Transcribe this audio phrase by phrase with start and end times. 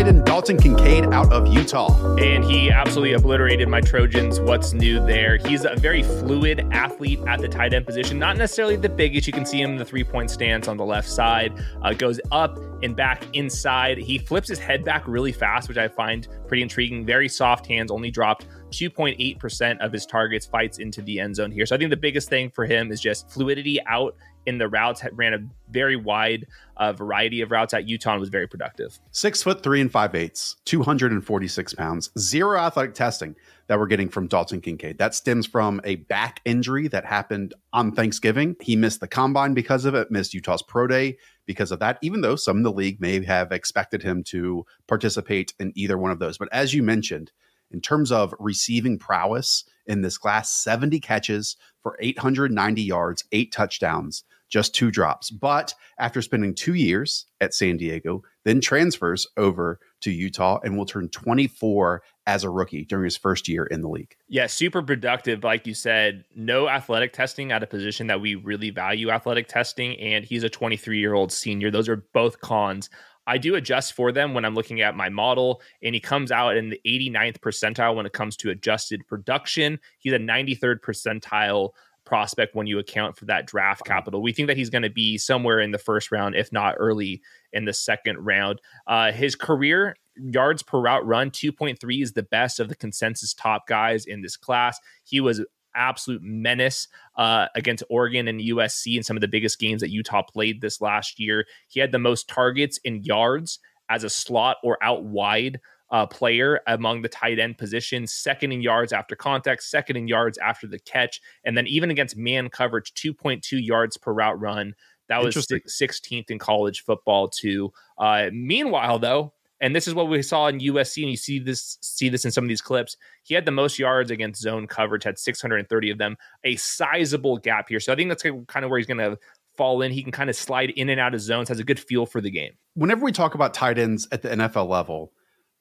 [0.00, 2.16] Tight end Dalton Kincaid out of Utah.
[2.16, 4.40] and he absolutely obliterated my Trojans.
[4.40, 5.36] What's new there?
[5.36, 9.26] He's a very fluid athlete at the tight end position, not necessarily the biggest.
[9.26, 12.18] You can see him in the three point stance on the left side, uh, goes
[12.32, 13.98] up and back inside.
[13.98, 17.04] He flips his head back really fast, which I find pretty intriguing.
[17.04, 21.66] Very soft hands, only dropped 2.8% of his targets, fights into the end zone here.
[21.66, 25.02] So I think the biggest thing for him is just fluidity out in the routes,
[25.12, 25.38] ran a
[25.70, 26.46] very wide
[26.76, 28.98] uh, variety of routes at Utah and was very productive.
[29.10, 34.26] Six foot three and five eighths, 246 pounds, zero athletic testing that we're getting from
[34.26, 34.98] Dalton Kincaid.
[34.98, 38.56] That stems from a back injury that happened on Thanksgiving.
[38.60, 42.20] He missed the combine because of it, missed Utah's Pro Day because of that, even
[42.20, 46.18] though some in the league may have expected him to participate in either one of
[46.18, 46.38] those.
[46.38, 47.30] But as you mentioned,
[47.70, 54.24] in terms of receiving prowess in this class, 70 catches for 890 yards, eight touchdowns,
[54.48, 55.30] just two drops.
[55.30, 60.86] But after spending two years at San Diego, then transfers over to Utah and will
[60.86, 64.14] turn 24 as a rookie during his first year in the league.
[64.28, 65.44] Yeah, super productive.
[65.44, 69.98] Like you said, no athletic testing at a position that we really value athletic testing.
[69.98, 71.70] And he's a 23 year old senior.
[71.70, 72.90] Those are both cons.
[73.26, 76.56] I do adjust for them when I'm looking at my model, and he comes out
[76.56, 79.78] in the 89th percentile when it comes to adjusted production.
[79.98, 81.70] He's a 93rd percentile
[82.04, 84.22] prospect when you account for that draft capital.
[84.22, 87.22] We think that he's going to be somewhere in the first round, if not early
[87.52, 88.60] in the second round.
[88.86, 93.66] Uh, his career yards per route run 2.3 is the best of the consensus top
[93.66, 94.78] guys in this class.
[95.04, 95.44] He was
[95.74, 100.22] absolute menace uh, against Oregon and USC in some of the biggest games that Utah
[100.22, 101.46] played this last year.
[101.68, 103.58] He had the most targets in yards
[103.88, 105.60] as a slot or out wide
[105.90, 110.38] uh, player among the tight end positions, second in yards after contact, second in yards
[110.38, 114.74] after the catch, and then even against man coverage, 2.2 yards per route run.
[115.08, 117.72] That was 16th in college football too.
[117.98, 121.78] Uh, meanwhile, though, and this is what we saw in USC, and you see this
[121.80, 122.96] see this in some of these clips.
[123.22, 127.68] He had the most yards against zone coverage, had 630 of them, a sizable gap
[127.68, 127.80] here.
[127.80, 129.18] So I think that's kind of where he's going to
[129.56, 129.92] fall in.
[129.92, 132.20] He can kind of slide in and out of zones, has a good feel for
[132.20, 132.52] the game.
[132.74, 135.12] Whenever we talk about tight ends at the NFL level,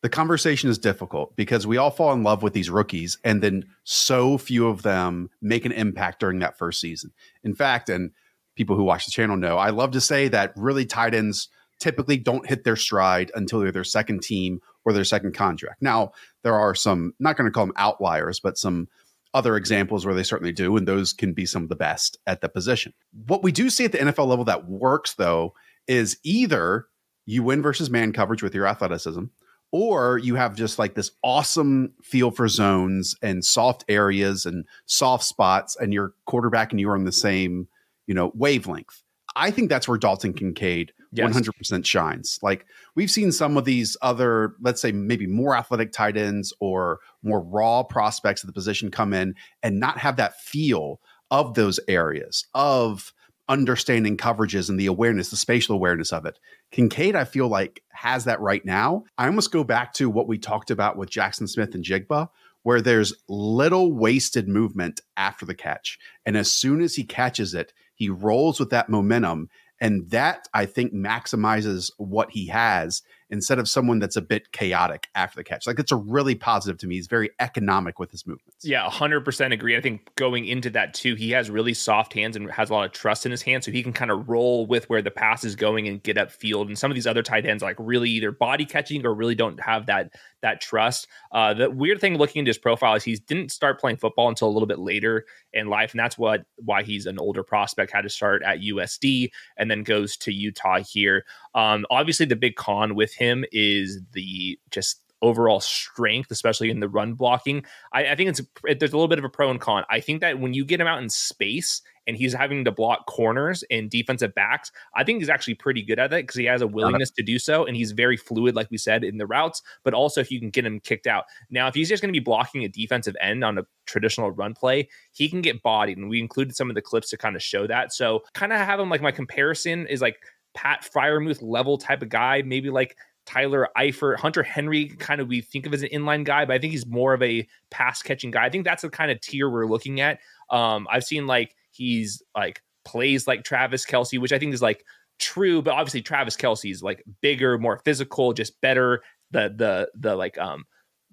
[0.02, 3.66] the conversation is difficult because we all fall in love with these rookies and then
[3.84, 7.12] so few of them make an impact during that first season.
[7.44, 8.12] In fact, and
[8.56, 12.18] people who watch the channel know, I love to say that really tight ends typically
[12.18, 15.82] don't hit their stride until they're their second team or their second contract.
[15.82, 16.12] Now,
[16.44, 18.88] there are some, not going to call them outliers, but some
[19.34, 22.42] other examples where they certainly do, and those can be some of the best at
[22.42, 22.94] the position.
[23.28, 25.54] What we do see at the NFL level that works, though,
[25.88, 26.88] is either
[27.26, 29.26] you win versus man coverage with your athleticism,
[29.72, 35.24] or you have just like this awesome feel for zones and soft areas and soft
[35.24, 37.68] spots, and your quarterback and you are on the same,
[38.08, 39.04] you know, wavelength.
[39.36, 41.36] I think that's where Dalton Kincaid Yes.
[41.36, 42.40] 100% shines.
[42.42, 42.66] Like
[42.96, 47.42] we've seen some of these other, let's say maybe more athletic tight ends or more
[47.42, 51.02] raw prospects of the position come in and not have that feel
[51.32, 53.14] of those areas of
[53.48, 56.40] understanding coverages and the awareness, the spatial awareness of it.
[56.70, 59.04] Kincaid, I feel like, has that right now.
[59.18, 62.30] I almost go back to what we talked about with Jaxon Smith-Njigba,
[62.62, 65.98] where there's little wasted movement after the catch.
[66.28, 69.50] And as soon as he catches it, he rolls with that momentum.
[69.82, 75.08] And that I think maximizes what he has instead of someone that's a bit chaotic
[75.16, 75.68] after the catch.
[75.68, 76.96] Like it's a really positive to me.
[76.96, 78.66] He's very economic with his movements.
[78.66, 79.78] Yeah, 100% agree.
[79.78, 82.86] I think going into that too, he has really soft hands and has a lot
[82.86, 83.66] of trust in his hands.
[83.66, 86.32] So he can kind of roll with where the pass is going and get up
[86.32, 86.68] field.
[86.68, 89.60] And some of these other tight ends like really either body catching or really don't
[89.60, 90.12] have that
[90.42, 91.08] that trust.
[91.32, 94.48] Uh, the weird thing looking into his profile is he didn't start playing football until
[94.48, 97.92] a little bit later in life, and that's what why he's an older prospect.
[97.92, 101.26] Had to start at USD and then goes to Utah here.
[101.56, 106.90] Um, obviously, the big con with him is the just overall strength, especially in the
[106.90, 107.64] run blocking.
[107.94, 109.84] I, I, think it's there's a little bit of a pro and con.
[109.90, 113.06] I think that when you get him out in space and he's having to block
[113.06, 116.62] corners and defensive backs, I think he's actually pretty good at that because he has
[116.62, 119.62] a willingness to do so and he's very fluid, like we said, in the routes.
[119.84, 121.26] But also, if you can get him kicked out.
[121.50, 124.54] Now, if he's just going to be blocking a defensive end on a traditional run
[124.54, 127.44] play, he can get bodied, and we included some of the clips to kind of
[127.44, 127.94] show that.
[127.94, 130.18] So, kind of have him like my comparison is like.
[130.54, 135.42] Pat Freiermuth level type of guy, maybe like Tyler Eifert, Hunter Henry, kind of we
[135.42, 138.32] think of as an inline guy, but I think he's more of a pass catching
[138.32, 138.46] guy.
[138.46, 140.20] I think that's the kind of tier we're looking at.
[140.50, 144.84] Um, I've seen like he's like plays like Travis Kelce, which I think is like
[145.20, 149.04] true, but obviously Travis Kelce is like bigger, more physical, just better.
[149.30, 150.66] The the the like um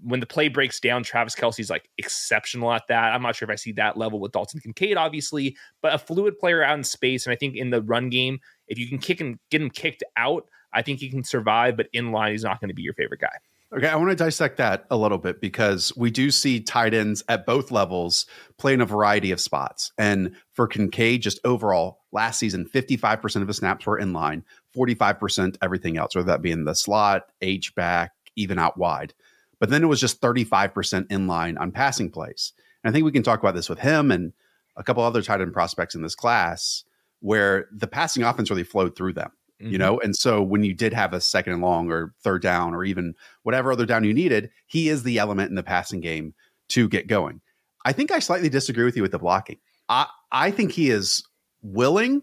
[0.02, 3.14] when the play breaks down, Travis Kelce's like exceptional at that.
[3.14, 6.38] I'm not sure if I see that level with Dalton Kincaid, obviously, but a fluid
[6.38, 7.26] player out in space.
[7.26, 10.02] And I think in the run game, if you can kick him, get him kicked
[10.16, 12.94] out, I think he can survive, but in line, he's not going to be your
[12.94, 13.36] favorite guy.
[13.72, 17.24] Okay, I want to dissect that a little bit because we do see tight ends
[17.28, 18.26] at both levels
[18.58, 19.92] play in a variety of spots.
[19.98, 24.44] And for Kincaid, just overall, last season, 55% of his snaps were in line,
[24.76, 29.14] 45% everything else, whether that be in the slot, H back, even out wide.
[29.58, 32.52] But then it was just 35% in line on passing plays.
[32.84, 34.32] And I think we can talk about this with him and
[34.76, 36.84] a couple other tight end prospects in this class
[37.20, 39.30] where the passing offense really flowed through them.
[39.60, 39.72] Mm-hmm.
[39.72, 42.74] You know, and so when you did have a second and long or third down
[42.74, 46.34] or even whatever other down you needed, he is the element in the passing game
[46.68, 47.40] to get going.
[47.86, 49.58] I think I slightly disagree with you with the blocking.
[49.88, 51.22] I I think he is
[51.62, 52.20] willing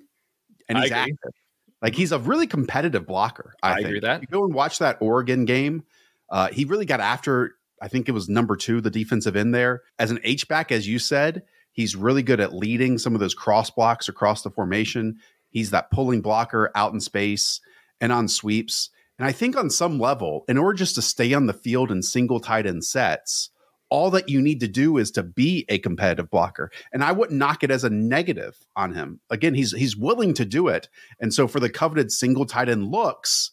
[0.70, 1.34] and he's active.
[1.82, 3.56] Like he's a really competitive blocker.
[3.64, 4.22] I, I agree that.
[4.22, 5.84] you go and watch that Oregon game.
[6.30, 7.56] Uh, he really got after.
[7.82, 10.88] I think it was number two, the defensive end there as an H back, as
[10.88, 11.44] you said.
[11.74, 15.18] He's really good at leading some of those cross blocks across the formation.
[15.50, 17.60] He's that pulling blocker out in space
[18.00, 18.90] and on sweeps.
[19.20, 22.02] And I think on some level, in order just to stay on the field in
[22.02, 23.50] single tight end sets,
[23.90, 26.72] all that you need to do is to be a competitive blocker.
[26.92, 29.20] And I wouldn't knock it as a negative on him.
[29.30, 30.90] Again, he's he's willing to do it.
[31.20, 33.52] And so for the coveted single tight end looks,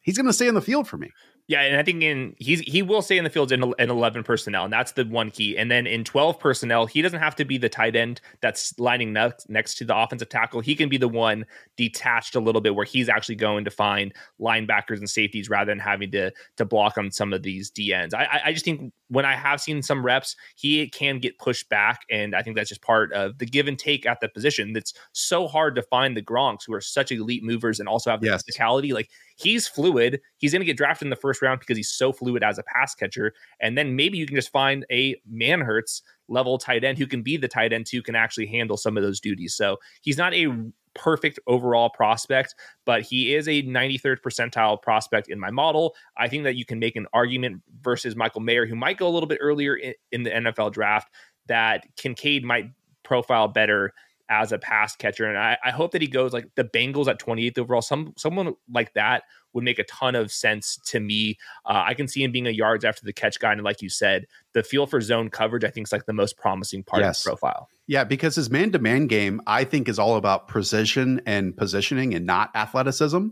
[0.00, 1.10] he's going to stay on the field for me.
[1.50, 4.22] Yeah, and I think in he's he will stay in the field in, in eleven
[4.22, 5.58] personnel, and that's the one key.
[5.58, 9.12] And then in twelve personnel, he doesn't have to be the tight end that's lining
[9.12, 10.60] next next to the offensive tackle.
[10.60, 11.44] He can be the one
[11.76, 15.80] detached a little bit, where he's actually going to find linebackers and safeties rather than
[15.80, 18.14] having to to block on some of these DNs.
[18.14, 22.02] I I just think when I have seen some reps, he can get pushed back,
[22.10, 24.72] and I think that's just part of the give and take at the position.
[24.72, 28.20] That's so hard to find the Gronks who are such elite movers and also have
[28.20, 28.42] the yes.
[28.42, 28.92] physicality.
[28.92, 30.20] Like he's fluid.
[30.38, 32.62] He's going to get drafted in the first round because he's so fluid as a
[32.62, 33.34] pass catcher.
[33.60, 37.36] And then maybe you can just find a Manhertz level tight end who can be
[37.36, 39.54] the tight end who can actually handle some of those duties.
[39.54, 40.46] So he's not a
[40.94, 42.54] perfect overall prospect,
[42.84, 45.94] but he is a 93rd percentile prospect in my model.
[46.16, 49.10] I think that you can make an argument versus Michael Mayer, who might go a
[49.10, 51.10] little bit earlier in, in the NFL draft,
[51.46, 52.70] that Kincaid might
[53.02, 53.92] profile better
[54.30, 55.26] as a pass catcher.
[55.26, 57.82] And I, I, hope that he goes like the Bengals at 28th overall.
[57.82, 61.36] Some someone like that would make a ton of sense to me.
[61.66, 63.52] Uh, I can see him being a yards after the catch guy.
[63.52, 66.36] And like you said, the feel for zone coverage, I think, is like the most
[66.36, 67.08] promising part yes.
[67.08, 67.68] of his profile.
[67.88, 72.14] Yeah, because his man to man game, I think, is all about precision and positioning
[72.14, 73.28] and not athleticism.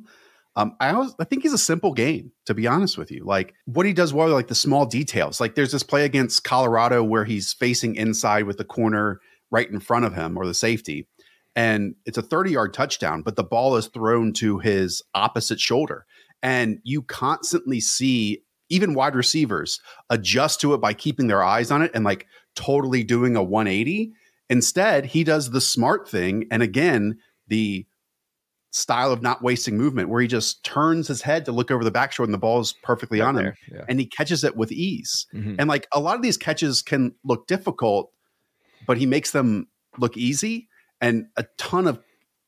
[0.57, 3.23] Um, I always, I think he's a simple game, to be honest with you.
[3.25, 5.41] Like what he does well, like the small details.
[5.41, 9.81] Like there's this play against Colorado where he's facing inside with the corner right in
[9.81, 11.07] front of him or the safety.
[11.57, 16.07] And it's a 30 yard touchdown, but the ball is thrown to his opposite shoulder.
[16.43, 21.83] And you constantly see even wide receivers adjust to it by keeping their eyes on
[21.83, 24.13] it and like totally doing a 180.
[24.51, 26.47] Instead, he does the smart thing.
[26.51, 27.87] And again, the
[28.71, 31.91] style of not wasting movement where he just turns his head to look over the
[31.91, 33.85] back shoulder and the ball is perfectly right on him yeah.
[33.89, 35.27] and he catches it with ease.
[35.35, 35.57] Mm-hmm.
[35.59, 38.13] And like a lot of these catches can look difficult
[38.89, 39.69] but he makes them
[39.99, 40.69] look easy
[41.01, 42.01] and a ton of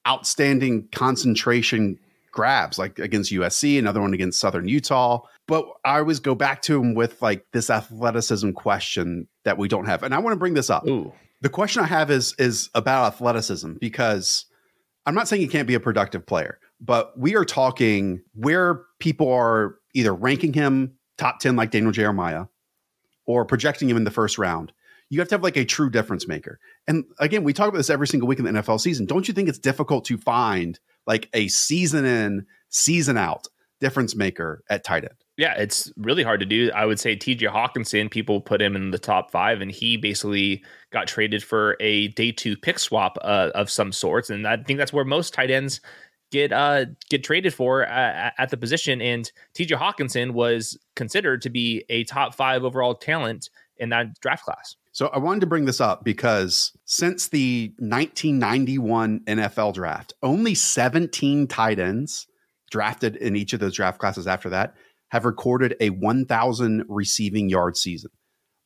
[0.09, 1.99] outstanding concentration
[2.33, 5.21] grabs, like against USC, another one against Southern Utah.
[5.47, 9.85] But I always go back to him with like this athleticism question that we don't
[9.85, 10.03] have.
[10.03, 10.87] And I want to bring this up.
[10.89, 11.13] Ooh.
[11.43, 14.47] The question I have is is about athleticism because
[15.07, 19.31] I'm not saying he can't be a productive player, but we are talking where people
[19.33, 22.47] are either ranking him top 10 like Daniel Jeremiah
[23.27, 24.73] or projecting him in the first round.
[25.11, 26.59] You have to have like a true difference maker.
[26.87, 29.07] And again, we talk about this every single week in the NFL season.
[29.07, 33.49] Don't you think it's difficult to find like a season in, season out
[33.81, 35.15] difference maker at tight end?
[35.37, 36.71] Yeah, it's really hard to do.
[36.75, 40.63] I would say TJ Hockenson, people put him in the top five, and he basically
[40.93, 44.29] got traded for a day two pick swap uh, of some sorts.
[44.29, 45.81] And I think that's where most tight ends
[46.31, 49.01] get uh get traded for uh, at the position.
[49.01, 54.45] And TJ Hockenson was considered to be a top five overall talent in that draft
[54.45, 54.77] class.
[54.93, 61.47] So I wanted to bring this up because since the 1991 NFL draft, only 17
[61.47, 62.27] tight ends
[62.71, 64.75] drafted in each of those draft classes after that
[65.11, 68.11] have recorded a 1,000 receiving yard season.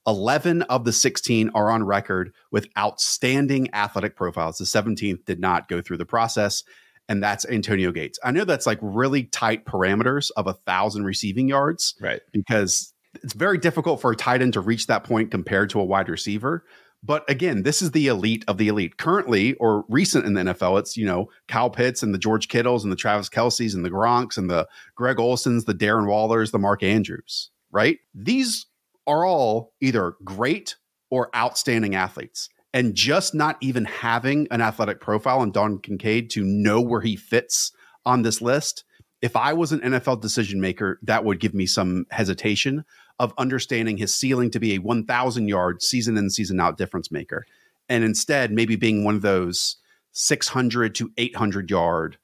[0.07, 4.59] 11 of the 16 are on record with outstanding athletic profiles.
[4.59, 6.62] The 17th did not go through the process,
[7.09, 8.19] and that's Antonio Gates.
[8.23, 12.21] I know that's like really tight parameters of a thousand receiving yards, right?
[12.33, 15.85] Because it's very difficult for a tight end to reach that point compared to a
[15.85, 16.64] wide receiver.
[17.02, 18.97] But again, this is the elite of the elite.
[18.97, 22.83] Currently, or recent in the NFL, it's you know Kyle Pitts and the George Kittles
[22.83, 26.59] and the Travis Kelces and the Gronks and the Greg Olsens, the Darren Wallers, the
[26.59, 27.50] Mark Andrews.
[27.71, 27.99] Right?
[28.14, 28.66] These
[29.06, 30.76] are all either great
[31.11, 32.49] or outstanding athletes.
[32.73, 37.14] And just not even having an athletic profile on Don Kincaid to know where he
[37.14, 37.71] fits
[38.04, 38.85] on this list,
[39.23, 42.85] if I was an NFL decision maker, that would give me some hesitation
[43.18, 47.47] of understanding his ceiling to be a 1,000 yard season in, season out difference maker.
[47.88, 49.76] And instead, maybe being one of those
[50.12, 52.18] 600 to 800 yard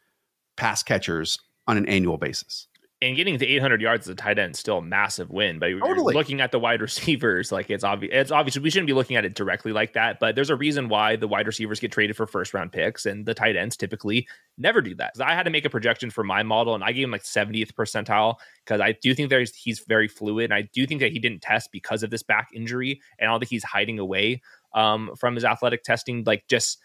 [0.56, 2.66] pass catchers on an annual basis
[3.02, 5.58] and getting to 800 yards as a tight end is still a massive win.
[5.58, 6.14] But totally.
[6.14, 8.12] looking at the wide receivers, like it's obvious.
[8.14, 10.20] It's obvious we shouldn't be looking at it directly like that.
[10.20, 13.24] But there's a reason why the wide receivers get traded for first round picks, and
[13.24, 14.28] the tight ends typically
[14.58, 15.14] never do that.
[15.18, 17.72] I had to make a projection for my model, and I gave him like 70th
[17.72, 20.44] percentile because I do think there's he's very fluid.
[20.44, 23.32] And I do think that he didn't test because of this back injury, and I
[23.32, 24.42] don't think he's hiding away
[24.74, 26.22] um, from his athletic testing.
[26.24, 26.78] Like just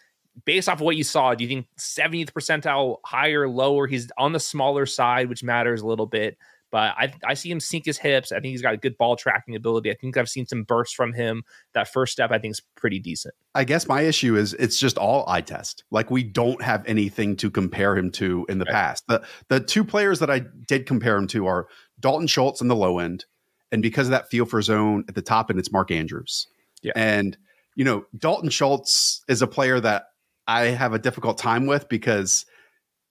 [0.44, 3.86] based off of what you saw, do you think 70th percentile higher, lower?
[3.86, 6.36] He's on the smaller side, which matters a little bit.
[6.72, 8.32] But I, I see him sink his hips.
[8.32, 9.90] I think he's got a good ball tracking ability.
[9.90, 11.44] I think I've seen some bursts from him.
[11.74, 13.34] That first step, I think, is pretty decent.
[13.54, 15.84] I guess my issue is it's just all eye test.
[15.90, 18.74] Like we don't have anything to compare him to in the right.
[18.74, 19.04] past.
[19.06, 21.68] The the two players that I did compare him to are
[22.00, 23.26] Dalton Schultz in the low end,
[23.70, 26.48] and because of that feel for zone at the top end, it's Mark Andrews.
[26.82, 26.92] Yeah.
[26.96, 27.38] And
[27.76, 30.06] you know, Dalton Schultz is a player that
[30.46, 32.46] I have a difficult time with because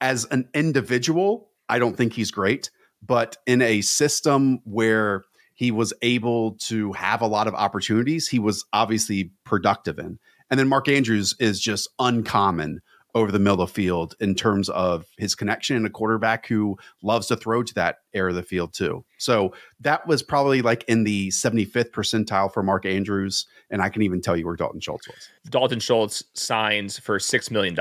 [0.02, 2.70] as an individual, I don't think he's great.
[3.02, 5.24] But in a system where
[5.54, 10.20] he was able to have a lot of opportunities, he was obviously productive in.
[10.50, 12.82] And then Mark Andrews is just uncommon
[13.16, 16.78] over the middle of the field in terms of his connection and a quarterback who
[17.02, 19.06] loves to throw to that area of the field too.
[19.18, 23.48] So that was probably like in the 75th percentile for Mark Andrews.
[23.70, 25.30] And I can even tell you where Dalton Schultz was.
[25.50, 27.78] Dalton Schultz signs for $6 million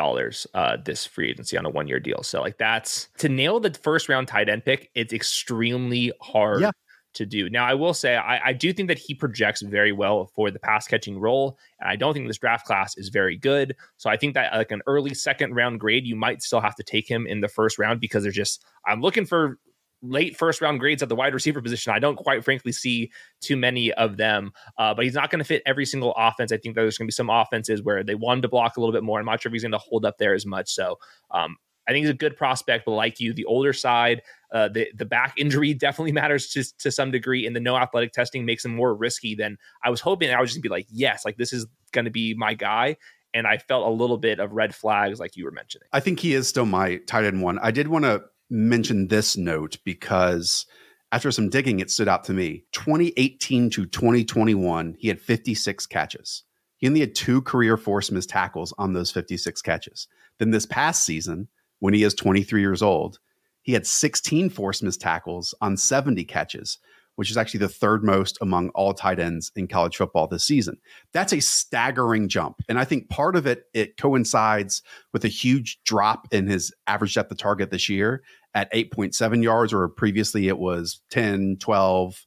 [0.54, 2.22] uh, this free agency on a one year deal.
[2.22, 6.60] So, like, that's to nail the first round tight end pick, it's extremely hard.
[6.60, 6.70] Yeah
[7.14, 7.48] to do.
[7.48, 10.58] Now, I will say, I, I, do think that he projects very well for the
[10.58, 11.58] pass catching role.
[11.80, 13.74] And I don't think this draft class is very good.
[13.96, 16.82] So I think that like an early second round grade, you might still have to
[16.82, 19.58] take him in the first round because there's just, I'm looking for
[20.02, 21.92] late first round grades at the wide receiver position.
[21.92, 25.44] I don't quite frankly see too many of them, uh, but he's not going to
[25.44, 26.52] fit every single offense.
[26.52, 28.80] I think that there's going to be some offenses where they want to block a
[28.80, 29.18] little bit more.
[29.18, 30.70] I'm not sure if he's going to hold up there as much.
[30.70, 30.98] So
[31.30, 31.56] um,
[31.88, 34.22] I think he's a good prospect, but like you, the older side,
[34.54, 38.12] uh, the the back injury definitely matters to, to some degree, and the no athletic
[38.12, 40.30] testing makes him more risky than I was hoping.
[40.30, 42.96] I was just be like, yes, like this is going to be my guy.
[43.34, 45.88] And I felt a little bit of red flags, like you were mentioning.
[45.92, 47.58] I think he is still my tight end one.
[47.58, 50.66] I did want to mention this note because
[51.10, 52.64] after some digging, it stood out to me.
[52.72, 56.44] 2018 to 2021, he had 56 catches.
[56.76, 60.06] He only had two career force missed tackles on those 56 catches.
[60.38, 61.48] Then this past season,
[61.80, 63.18] when he is 23 years old,
[63.64, 66.78] he had 16 force missed tackles on 70 catches,
[67.16, 70.76] which is actually the third most among all tight ends in college football this season.
[71.12, 72.60] That's a staggering jump.
[72.68, 77.14] And I think part of it it coincides with a huge drop in his average
[77.14, 78.22] depth of target this year
[78.54, 82.26] at 8.7 yards or previously it was 10, 12,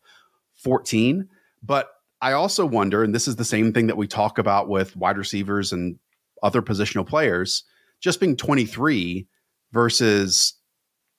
[0.56, 1.30] 14.
[1.62, 1.90] But
[2.20, 5.20] I also wonder and this is the same thing that we talk about with wide
[5.20, 6.00] receivers and
[6.42, 7.64] other positional players,
[8.02, 9.28] just being 23
[9.72, 10.57] versus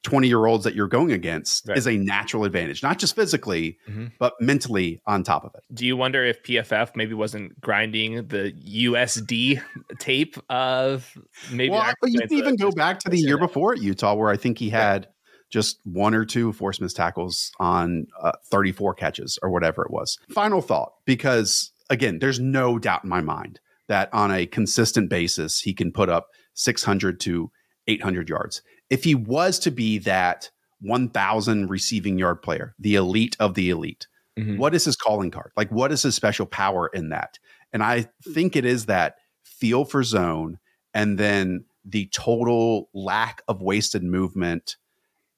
[0.04, 1.76] 20 year olds that you're going against right.
[1.76, 4.06] is a natural advantage, not just physically, mm-hmm.
[4.18, 5.62] but mentally on top of it.
[5.74, 9.62] Do you wonder if PFF maybe wasn't grinding the USD
[9.98, 11.12] tape of
[11.50, 11.70] maybe?
[11.70, 14.36] Well, but you can even go back to the year before at Utah, where I
[14.36, 15.08] think he had
[15.50, 20.18] just one or two force missed tackles on uh, 34 catches or whatever it was.
[20.30, 25.60] Final thought, because again, there's no doubt in my mind that on a consistent basis,
[25.60, 27.50] he can put up 600 to
[27.86, 28.62] 800 yards.
[28.90, 34.06] If he was to be that 1,000 receiving yard player, the elite of the elite,
[34.38, 34.58] mm-hmm.
[34.58, 35.52] what is his calling card?
[35.56, 37.38] Like, what is his special power in that?
[37.72, 40.58] And I think it is that feel for zone
[40.94, 44.76] and then the total lack of wasted movement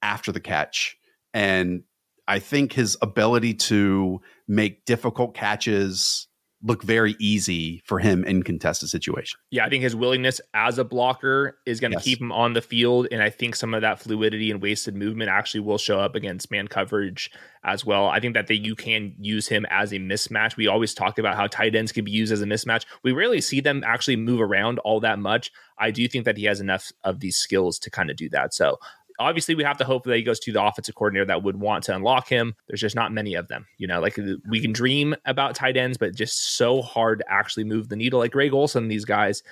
[0.02, 0.96] after the catch.
[1.32, 1.82] And
[2.26, 6.28] I think his ability to make difficult catches
[6.62, 9.38] look very easy for him in contested situation.
[9.50, 12.04] Yeah, I think his willingness as a blocker is going to yes.
[12.04, 15.30] keep him on the field, and I think some of that fluidity and wasted movement
[15.30, 17.30] actually will show up against man coverage
[17.64, 18.08] as well.
[18.08, 20.56] I think that they, you can use him as a mismatch.
[20.56, 22.84] We always talk about how tight ends can be used as a mismatch.
[23.02, 25.50] We rarely see them actually move around all that much.
[25.78, 28.52] I do think that he has enough of these skills to kind of do that.
[28.52, 28.78] So
[29.20, 31.84] obviously we have to hope that he goes to the offensive coordinator that would want
[31.84, 32.54] to unlock him.
[32.66, 33.66] There's just not many of them.
[33.78, 37.64] You know, like we can dream about tight ends, but just so hard to actually
[37.64, 38.18] move the needle.
[38.18, 39.42] Like Greg Olsen, these guys,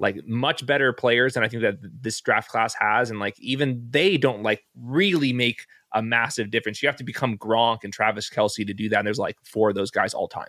[0.00, 3.10] like much better players than I think that this draft class has.
[3.10, 5.60] And like even they don't like really make
[5.92, 6.82] a massive difference.
[6.82, 8.98] You have to become Gronk and Travis Kelce to do that.
[8.98, 10.48] And there's like four of those guys all time.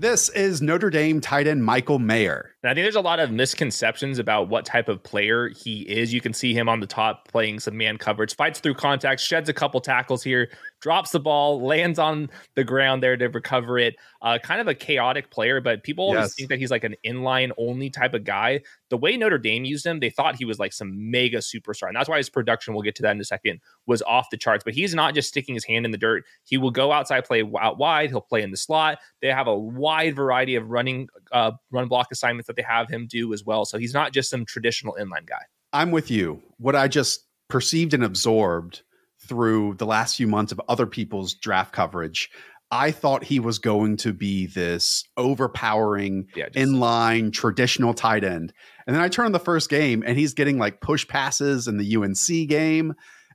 [0.00, 2.54] This is Notre Dame tight end Michael Mayer.
[2.64, 6.10] I think there's a lot of misconceptions about what type of player he is.
[6.10, 9.50] You can see him on the top playing some man coverage, fights through contact, sheds
[9.50, 10.48] a couple tackles here,
[10.80, 13.96] drops the ball, lands on the ground there to recover it.
[14.22, 16.34] Uh, kind of a chaotic player, but people always yes.
[16.34, 18.60] think that he's like an inline only type of guy.
[18.88, 21.88] The way Notre Dame used him, they thought he was like some mega superstar.
[21.88, 24.36] And that's why his production, we'll get to that in a second, was off the
[24.36, 24.64] charts.
[24.64, 26.24] But he's not just sticking his hand in the dirt.
[26.44, 28.10] He will go outside, play out wide.
[28.10, 28.98] He'll play in the slot.
[29.22, 33.06] They have a wide variety of running, uh, run block assignments that they have him
[33.06, 33.64] do as well.
[33.64, 35.42] So he's not just some traditional inline guy.
[35.72, 36.42] I'm with you.
[36.58, 38.82] What I just perceived and absorbed
[39.30, 42.30] through the last few months of other people's draft coverage,
[42.72, 48.52] I thought he was going to be this overpowering yeah, just, inline traditional tight end.
[48.88, 51.78] And then I turn on the first game and he's getting like push passes in
[51.78, 52.94] the UNC game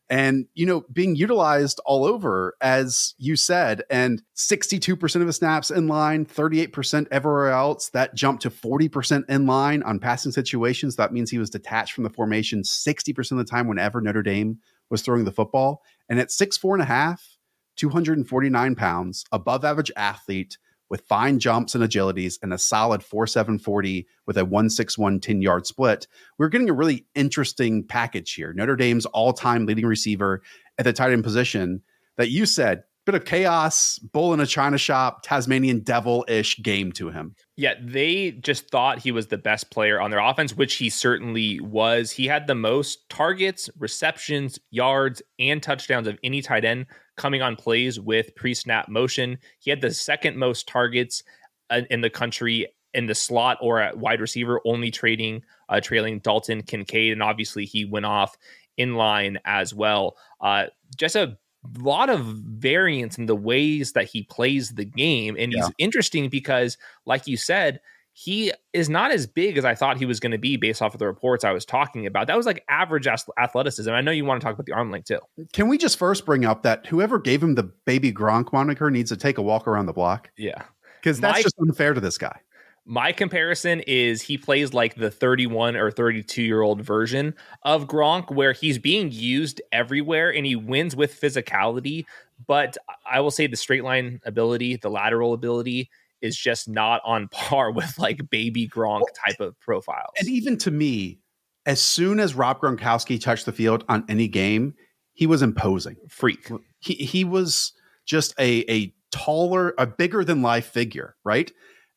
[0.09, 5.71] and you know being utilized all over as you said and 62% of his snaps
[5.71, 11.11] in line 38% everywhere else that jumped to 40% in line on passing situations that
[11.11, 15.01] means he was detached from the formation 60% of the time whenever notre dame was
[15.01, 15.81] throwing the football.
[16.09, 17.37] And at six four and a half,
[17.77, 20.57] 249 pounds, above average athlete
[20.89, 26.07] with fine jumps and agilities and a solid 4740 with a 161 10 yard split.
[26.37, 28.53] We're getting a really interesting package here.
[28.53, 30.41] Notre Dame's all time leading receiver
[30.77, 31.81] at the tight end position
[32.17, 36.91] that you said bit of chaos, bull in a china shop, Tasmanian devil ish game
[36.93, 37.35] to him.
[37.55, 41.59] Yeah, they just thought he was the best player on their offense, which he certainly
[41.59, 42.11] was.
[42.11, 47.55] He had the most targets, receptions, yards, and touchdowns of any tight end coming on
[47.55, 49.37] plays with pre snap motion.
[49.59, 51.23] He had the second most targets
[51.69, 56.19] uh, in the country in the slot or at wide receiver, only trading, uh, trailing
[56.19, 57.11] Dalton Kincaid.
[57.11, 58.37] And obviously, he went off
[58.77, 60.17] in line as well.
[60.41, 60.65] Uh,
[60.97, 61.37] just a
[61.79, 65.35] lot of variance in the ways that he plays the game.
[65.37, 65.65] And yeah.
[65.65, 67.79] he's interesting because, like you said,
[68.17, 70.93] he is not as big as I thought he was going to be based off
[70.93, 72.27] of the reports I was talking about.
[72.27, 73.91] That was like average athleticism.
[73.91, 75.19] I know you want to talk about the arm length too.
[75.51, 79.09] Can we just first bring up that whoever gave him the baby Gronk moniker needs
[79.09, 80.31] to take a walk around the block?
[80.37, 80.63] Yeah.
[81.01, 82.39] Because that's just unfair to this guy.
[82.87, 88.31] My comparison is he plays like the 31 or 32 year old version of Gronk,
[88.31, 92.05] where he's being used everywhere and he wins with physicality.
[92.45, 92.77] But
[93.09, 95.89] I will say the straight line ability, the lateral ability
[96.21, 100.13] is just not on par with like baby Gronk type of profiles.
[100.19, 101.19] And even to me,
[101.65, 104.75] as soon as Rob Gronkowski touched the field on any game,
[105.13, 105.95] he was imposing.
[106.07, 106.51] Freak.
[106.79, 107.73] He he was
[108.05, 111.51] just a a taller, a bigger than life figure, right?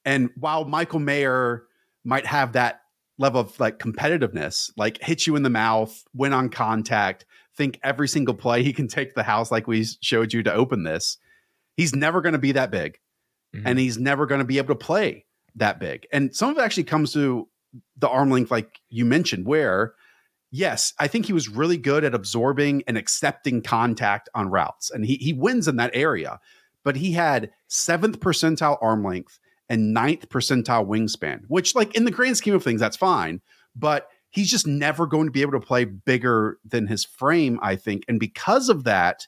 [0.09, 1.65] And while Michael Mayer
[2.03, 2.81] might have that
[3.19, 8.09] level of like competitiveness, like hit you in the mouth, win on contact, think every
[8.09, 11.19] single play he can take the house like we showed you to open this,
[11.77, 12.99] he's never going to be that big.
[13.55, 13.67] Mm-hmm.
[13.67, 16.07] And he's never going to be able to play that big.
[16.11, 17.47] And some of it actually comes to
[17.99, 19.93] the arm length, like you mentioned, where
[20.51, 24.91] yes, I think he was really good at absorbing and accepting contact on routes.
[24.91, 26.41] And he he wins in that area.
[26.83, 32.11] But he had seventh percentile arm length and ninth percentile wingspan, which, like, in the
[32.11, 33.41] grand scheme of things, that's fine.
[33.77, 37.77] But he's just never going to be able to play bigger than his frame, I
[37.77, 38.05] think.
[38.09, 39.27] And because of that,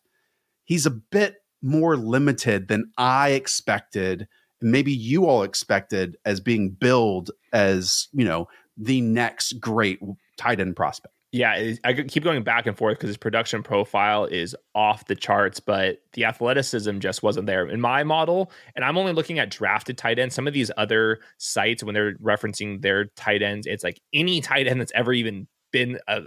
[0.64, 4.28] he's a bit more limited than I expected.
[4.62, 10.00] Maybe you all expected as being billed as, you know, the next great
[10.36, 11.14] tight end prospect.
[11.32, 15.60] Yeah, I keep going back and forth because his production profile is off the charts,
[15.60, 18.50] but the athleticism just wasn't there in my model.
[18.74, 20.34] And I'm only looking at drafted tight ends.
[20.34, 24.66] Some of these other sites, when they're referencing their tight ends, it's like any tight
[24.66, 26.22] end that's ever even been a,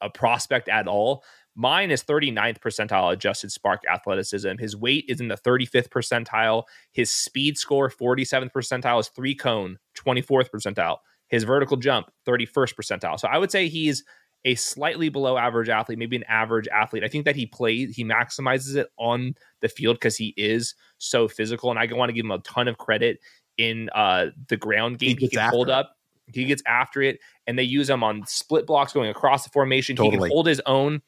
[0.00, 1.22] a prospect at all.
[1.54, 4.58] Mine is 39th percentile adjusted SPARQ athleticism.
[4.58, 6.64] His weight is in the 35th percentile.
[6.92, 10.96] His speed score, 47th percentile, is three cone, 24th percentile.
[11.28, 13.20] His vertical jump, 31st percentile.
[13.20, 14.02] So I would say he's
[14.44, 17.04] a slightly below average athlete, maybe an average athlete.
[17.04, 21.28] I think that he plays, he maximizes it on the field because he is so
[21.28, 21.70] physical.
[21.70, 23.18] And I want to give him a ton of credit
[23.56, 25.16] in uh, the ground game.
[25.18, 25.96] He, he can hold up,
[26.32, 29.96] he gets after it, and they use him on split blocks going across the formation.
[29.96, 30.16] Totally.
[30.16, 31.02] He can hold his own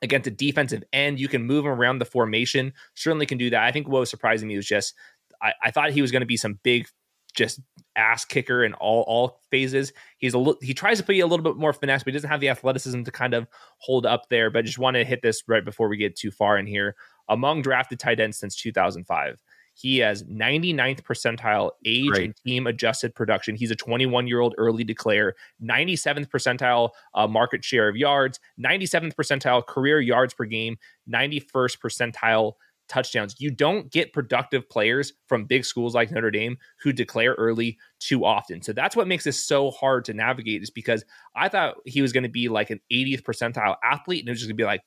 [0.00, 1.20] against a defensive end.
[1.20, 2.72] You can move him around the formation.
[2.94, 3.62] Certainly can do that.
[3.62, 4.94] I think what was surprising me was just
[5.40, 6.86] I, I thought he was going to be some big
[7.34, 7.60] just
[7.96, 9.92] ass kicker in all all phases.
[10.18, 12.30] He's a little, he tries to be a little bit more finesse, but he doesn't
[12.30, 13.46] have the athleticism to kind of
[13.78, 14.50] hold up there.
[14.50, 16.96] But I just want to hit this right before we get too far in here.
[17.28, 19.38] Among drafted tight ends since 2005,
[19.74, 22.24] he has 99th percentile age Great.
[22.24, 23.56] and team adjusted production.
[23.56, 29.14] He's a 21 year old early declare, 97th percentile uh, market share of yards, 97th
[29.14, 30.76] percentile career yards per game,
[31.10, 32.54] 91st percentile
[32.92, 33.34] touchdowns.
[33.38, 38.24] You don't get productive players from big schools like Notre Dame who declare early too
[38.24, 38.62] often.
[38.62, 42.12] So that's what makes this so hard to navigate is because I thought he was
[42.12, 44.66] going to be like an 80th percentile athlete and it was just going to be
[44.66, 44.82] like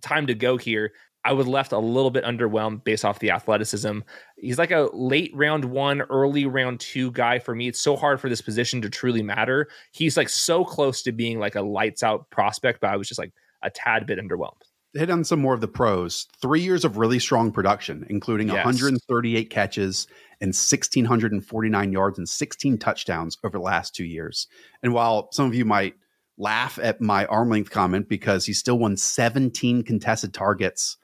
[0.00, 0.92] time to go here.
[1.24, 4.00] I was left a little bit underwhelmed based off the athleticism.
[4.38, 7.68] He's like a late round one, early round two guy for me.
[7.68, 9.68] It's so hard for this position to truly matter.
[9.92, 13.20] He's like so close to being like a lights out prospect, but I was just
[13.20, 14.62] like a tad bit underwhelmed
[14.94, 16.26] hit on some more of the pros.
[16.40, 18.64] Three years of really strong production, including yes.
[18.64, 20.06] 138 catches
[20.40, 24.46] and 1,649 yards and 16 touchdowns over the last two years.
[24.82, 25.94] And while some of you might
[26.36, 30.96] laugh at my arm length comment because he still won 17 contested targets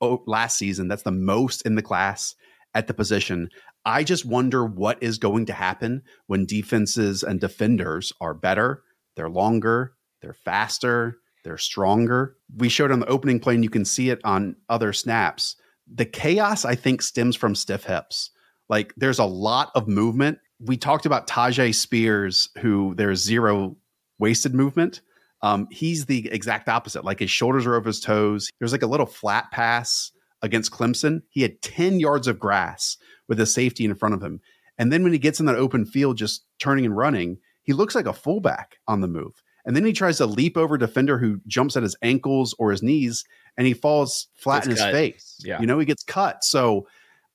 [0.00, 2.34] last season, that's the most in the class
[2.74, 3.48] at the position.
[3.84, 8.82] I just wonder what is going to happen when defenses and defenders are better,
[9.16, 12.36] they're longer, they're faster, they're stronger.
[12.56, 15.56] We showed on the opening plane, you can see it on other snaps.
[15.92, 18.30] The chaos, I think, stems from stiff hips.
[18.68, 20.38] Like there's a lot of movement.
[20.58, 23.76] We talked about Tyjae Spears, who there's zero
[24.18, 25.02] wasted movement.
[25.42, 27.04] Um, he's the exact opposite.
[27.04, 28.48] Like his shoulders are over his toes.
[28.58, 31.22] There's like a little flat pass against Clemson.
[31.28, 32.96] He had 10 yards of grass
[33.28, 34.40] with a safety in front of him.
[34.78, 37.94] And then when he gets in that open field, just turning and running, he looks
[37.94, 39.42] like a fullback on the move.
[39.64, 42.82] And then he tries to leap over defender who jumps at his ankles or his
[42.82, 43.24] knees
[43.56, 44.92] and he falls flat in his cut.
[44.92, 45.40] face.
[45.44, 45.60] Yeah.
[45.60, 46.44] You know, he gets cut.
[46.44, 46.86] So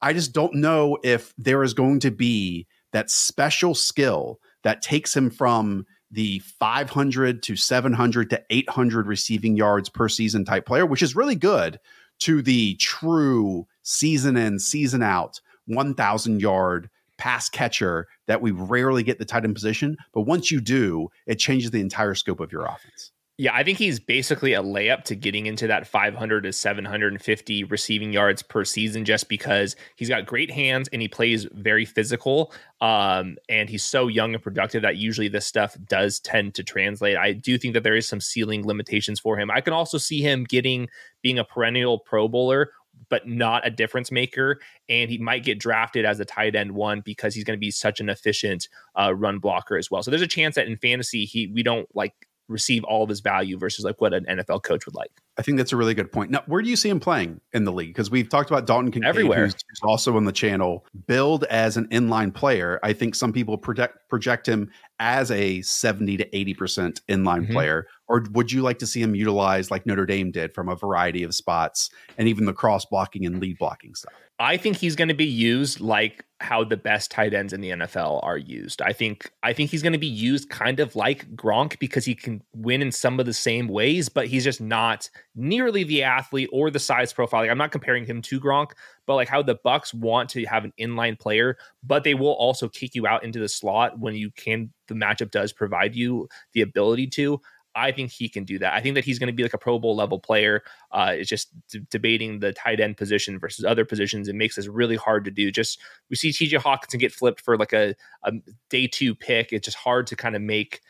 [0.01, 5.15] I just don't know if there is going to be that special skill that takes
[5.15, 11.03] him from the 500 to 700 to 800 receiving yards per season type player, which
[11.03, 11.79] is really good,
[12.19, 16.89] to the true season in, season out, 1,000 yard
[17.19, 19.97] pass catcher that we rarely get the tight end position.
[20.13, 23.11] But once you do, it changes the entire scope of your offense.
[23.37, 28.11] Yeah, I think he's basically a layup to getting into that 500 to 750 receiving
[28.11, 32.51] yards per season just because he's got great hands and he plays very physical.
[32.81, 37.15] Um, and he's so young and productive that usually this stuff does tend to translate.
[37.15, 39.49] I do think that there is some ceiling limitations for him.
[39.49, 40.89] I can also see him getting
[41.21, 42.71] being a perennial pro bowler
[43.09, 44.59] but not a difference maker.
[44.87, 47.71] And he might get drafted as a tight end one because he's going to be
[47.71, 50.03] such an efficient uh, run blocker as well.
[50.03, 52.13] So there's a chance that in fantasy, he we don't like
[52.47, 55.11] receive all of his value versus like what an NFL coach would like.
[55.39, 56.31] I think that's a really good point.
[56.31, 57.93] Now, where do you see him playing in the league?
[57.93, 60.85] Because we've talked about Dalton Kincaid, everywhere, who's, also on the channel.
[61.07, 62.77] Build as an inline player.
[62.83, 67.53] I think some people project project him as a seventy to eighty percent inline mm-hmm.
[67.53, 67.87] player.
[68.09, 71.23] Or would you like to see him utilized like Notre Dame did from a variety
[71.23, 74.13] of spots and even the cross blocking and lead blocking stuff?
[74.39, 77.71] I think he's going to be used like how the best tight ends in the
[77.71, 78.81] NFL are used.
[78.81, 82.15] I think I think he's going to be used kind of like Gronk because he
[82.15, 86.49] can win in some of the same ways, but he's just not nearly the athlete
[86.53, 87.41] or the size profile.
[87.41, 88.71] Like I'm not comparing him to Gronk,
[89.05, 92.69] but like how the Bucs want to have an inline player, but they will also
[92.69, 96.61] kick you out into the slot when you can the matchup does provide you the
[96.61, 97.41] ability to.
[97.75, 98.73] I think he can do that.
[98.73, 100.63] I think that he's going to be like a Pro Bowl level player.
[100.91, 104.27] Uh, it's just d- debating the tight end position versus other positions.
[104.27, 105.51] It makes this really hard to do.
[105.51, 105.79] Just
[106.09, 108.33] we see TJ Hockenson get flipped for like a, a
[108.69, 109.53] day two pick.
[109.53, 110.81] It's just hard to kind of make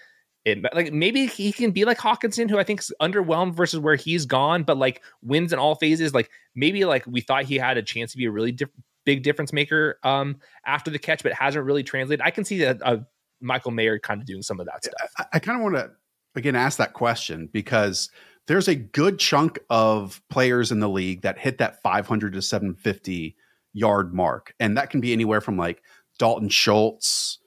[0.46, 3.96] it like maybe he can be like Hockenson, who I think is underwhelmed versus where
[3.96, 6.13] he's gone, but like wins in all phases.
[6.13, 8.70] Like maybe like we thought he had a chance to be a really diff-
[9.06, 12.22] big difference maker um after the catch, but hasn't really translated.
[12.26, 13.06] I can see a, a
[13.42, 15.12] Michael Mayer kind of doing some of that stuff.
[15.18, 15.92] I, I kind of want to
[16.36, 18.10] again ask that question because
[18.48, 23.36] there's a good chunk of players in the league that hit that 500 to 750
[23.74, 24.56] yard mark.
[24.60, 25.84] And that can be anywhere from like
[26.18, 27.39] Dalton Schultz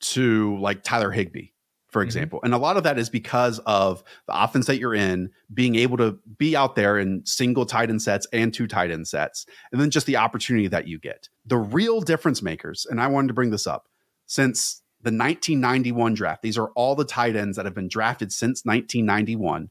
[0.00, 1.48] to like Tyler Higbee,
[1.88, 2.06] for mm-hmm.
[2.06, 2.38] example.
[2.40, 2.46] Mm-hmm.
[2.46, 5.96] And a lot of that is because of the offense that you're in, being able
[5.96, 9.80] to be out there in single tight end sets and two tight end sets, and
[9.80, 11.28] then just the opportunity that you get.
[11.46, 13.88] The real difference makers, and I wanted to bring this up
[14.26, 18.64] since the 1991 draft, these are all the tight ends that have been drafted since
[18.64, 19.70] 1991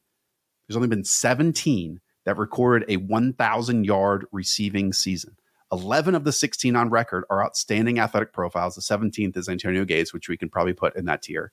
[0.70, 5.36] there's only been 17 that recorded a 1,000 yard receiving season.
[5.72, 8.76] 11 of the 16 on record are outstanding athletic profiles.
[8.76, 11.52] The 17th is Antonio Gates, which we can probably put in that tier.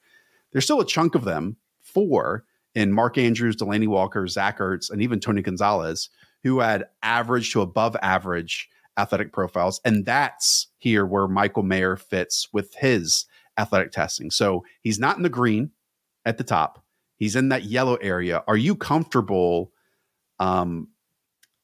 [0.53, 5.01] There's still a chunk of them, four in Mark Andrews, Delanie Walker, Zach Ertz, and
[5.01, 6.11] even Tony Gonzalez,
[6.43, 9.81] who had average to above average athletic profiles.
[9.83, 13.25] And that's here where Michael Mayer fits with his
[13.59, 14.31] athletic testing.
[14.31, 15.71] So he's not in the green
[16.25, 16.85] at the top.
[17.17, 18.43] He's in that yellow area.
[18.47, 19.73] Are you comfortable
[20.39, 20.89] um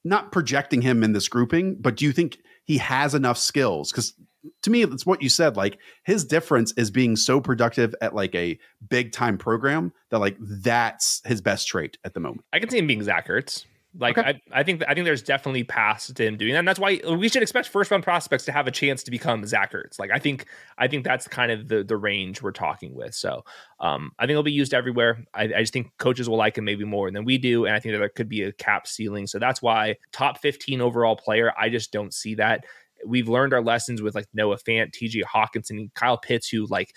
[0.05, 3.93] not projecting him in this grouping, but do you think he has enough skills?
[3.93, 4.15] Because
[4.63, 5.57] to me, it's what you said.
[5.57, 10.37] Like his difference is being so productive at like a big time program that like
[10.41, 12.45] that's his best trait at the moment.
[12.53, 13.65] I can see him being Zach Ertz.
[13.99, 14.41] Like okay.
[14.53, 16.61] I, I think I think there's definitely paths to him doing that.
[16.61, 19.45] And that's why we should expect first round prospects to have a chance to become
[19.45, 19.99] Zach Ertz.
[19.99, 20.47] Like I think
[20.79, 23.15] I think that's kind of the the range we're talking with.
[23.15, 23.45] So
[23.81, 25.23] um, I think it'll be used everywhere.
[25.35, 27.81] I, I, just think coaches will like him maybe more than we do, and I
[27.81, 29.27] think that there could be a cap ceiling.
[29.27, 31.53] So that's why top 15 overall player.
[31.59, 32.65] I just don't see that.
[33.05, 35.23] We've learned our lessons with like Noah Fant, T.J.
[35.23, 36.95] Hockenson, Kyle Pitts, who like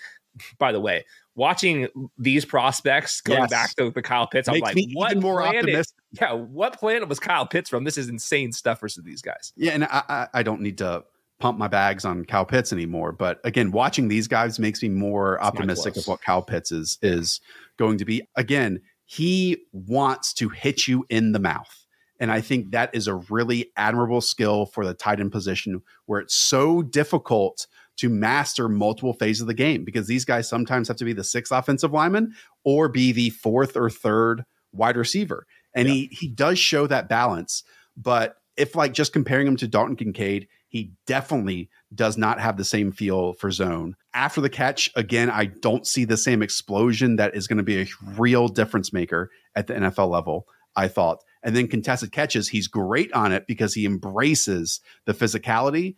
[0.58, 3.50] by the way, watching these prospects going yes.
[3.50, 5.96] back to the Kyle Pitts, Makes I'm like, what more planet, optimistic.
[6.12, 7.84] Yeah, what planet was Kyle Pitts from?
[7.84, 9.52] This is insane stuff versus these guys.
[9.56, 11.04] Yeah, and I, I don't need to
[11.38, 13.12] pump my bags on Kyle Pitts anymore.
[13.12, 16.98] But again, watching these guys makes me more it's optimistic of what Kyle Pitts is
[17.02, 17.40] is
[17.76, 18.22] going to be.
[18.36, 21.86] Again, he wants to hit you in the mouth.
[22.18, 26.20] And I think that is a really admirable skill for the tight end position where
[26.20, 30.96] it's so difficult to master multiple phases of the game because these guys sometimes have
[30.98, 35.46] to be the sixth offensive lineman or be the fourth or third wide receiver.
[35.74, 35.94] And yeah.
[35.94, 37.62] he he does show that balance.
[37.96, 42.64] But if like just comparing him to Dalton Kincaid, he definitely does not have the
[42.64, 43.96] same feel for zone.
[44.14, 47.82] After the catch, again, I don't see the same explosion that is going to be
[47.82, 50.46] a real difference maker at the NFL level.
[50.76, 51.24] I thought.
[51.42, 55.94] And then contested catches, he's great on it because he embraces the physicality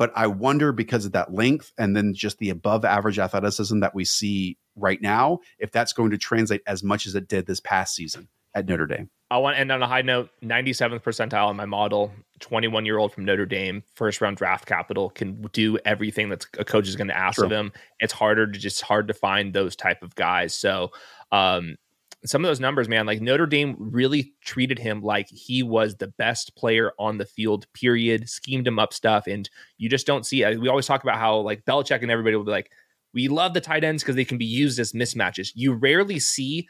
[0.00, 3.94] but I wonder because of that length and then just the above average athleticism that
[3.94, 7.60] we see right now, if that's going to translate as much as it did this
[7.60, 9.10] past season at Notre Dame.
[9.30, 12.12] I want to end on a high note 97th percentile in my model.
[12.38, 16.64] 21 year old from Notre Dame, first round draft capital, can do everything that a
[16.64, 17.44] coach is going to ask True.
[17.44, 17.70] of him.
[17.98, 20.54] It's harder to just hard to find those type of guys.
[20.54, 20.92] So,
[21.30, 21.76] um,
[22.24, 26.08] some of those numbers, man, like Notre Dame really treated him like he was the
[26.08, 29.26] best player on the field, period, schemed him up stuff.
[29.26, 30.60] And you just don't see it.
[30.60, 32.70] We always talk about how like Belichick and everybody will be like,
[33.14, 35.52] we love the tight ends because they can be used as mismatches.
[35.54, 36.68] You rarely see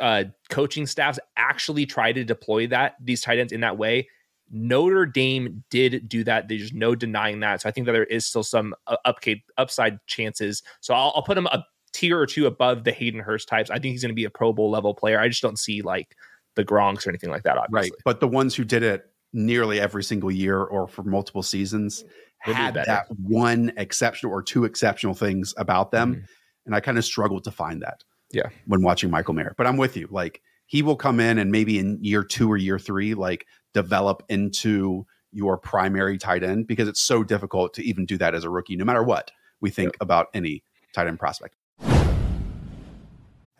[0.00, 4.08] uh, coaching staffs actually try to deploy that, these tight ends in that way.
[4.50, 6.48] Notre Dame did do that.
[6.48, 7.62] There's no denying that.
[7.62, 10.62] So I think that there is still some uh, upside upside chances.
[10.80, 13.70] So I'll, I'll put him a tier or two above the Hayden Hurst types.
[13.70, 15.18] I think he's going to be a Pro Bowl level player.
[15.18, 16.16] I just don't see like
[16.54, 17.56] the Gronks or anything like that.
[17.56, 17.90] Obviously.
[17.90, 22.04] Right, but the ones who did it nearly every single year or for multiple seasons
[22.38, 26.24] had that one exceptional or two exceptional things about them, mm-hmm.
[26.66, 28.02] and I kind of struggled to find that.
[28.32, 30.08] Yeah, when watching Michael Mayer, but I'm with you.
[30.10, 34.22] Like he will come in and maybe in year two or year three, like develop
[34.28, 38.50] into your primary tight end because it's so difficult to even do that as a
[38.50, 40.62] rookie, no matter what we think about any
[40.94, 41.56] tight end prospect.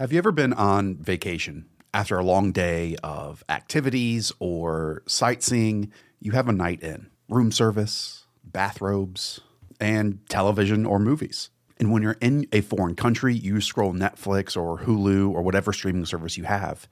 [0.03, 1.67] Have you ever been on vacation?
[1.95, 8.27] After a long day of activities or sightseeing, you have a night in, room service,
[8.45, 9.43] bathrobes,
[9.79, 11.51] and television or movies.
[11.79, 16.05] And when you're in a foreign country, you scroll Netflix or Hulu or whatever streaming
[16.05, 16.89] service you have,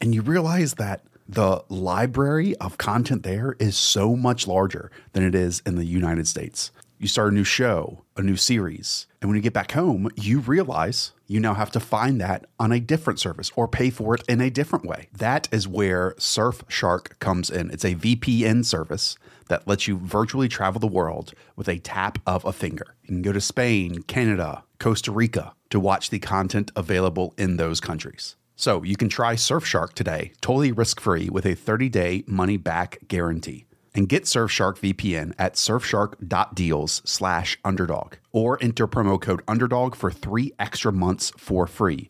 [0.00, 5.36] and you realize that the library of content there is so much larger than it
[5.36, 9.06] is in the United States you start a new show, a new series.
[9.20, 12.72] And when you get back home, you realize you now have to find that on
[12.72, 15.08] a different service or pay for it in a different way.
[15.12, 17.70] That is where Surfshark comes in.
[17.70, 19.16] It's a VPN service
[19.48, 22.96] that lets you virtually travel the world with a tap of a finger.
[23.02, 27.78] You can go to Spain, Canada, Costa Rica to watch the content available in those
[27.78, 28.36] countries.
[28.56, 32.98] So you can try Surfshark today, totally risk free with a 30 day money back
[33.06, 33.67] guarantee
[33.98, 40.52] and get Surfshark VPN at surfshark.deals slash underdog or enter promo code underdog for three
[40.56, 42.08] extra months for free.